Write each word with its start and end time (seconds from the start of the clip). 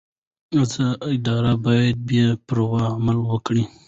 ادارې 1.13 1.53
باید 1.65 1.97
بې 2.07 2.25
پرې 2.47 2.65
عمل 2.93 3.17
وکړي 3.29 3.63